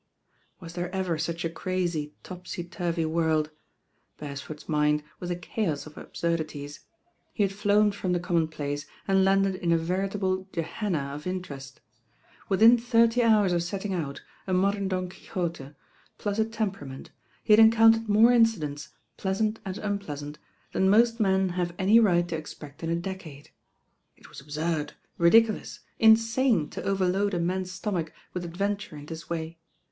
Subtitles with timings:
[0.59, 3.51] Was there ever such a crazy, topsy turvy world?
[4.17, 6.79] Beresford s mind was a chaos of absurdities.
[7.35, 11.81] He had flown from the commonplace, and landed in a veritable Gehenna of interest.
[12.49, 15.75] Within thirty hours of setting out, a modem Don Quixote,
[16.17, 17.09] plus a tem perament,
[17.43, 20.39] he had encountered more incidents, pleasant ana unpleasant,
[20.73, 23.51] than most men have any nght to expect in a decade.
[24.17, 29.29] It was absurd, ridicu Iwis, insane to overload a man's stomach with adventure in this
[29.29, 29.59] way.